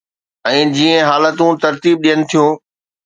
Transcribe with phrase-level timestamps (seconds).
[0.51, 2.49] ۽ جيئن حالتون ترتيب ڏين ٿيون.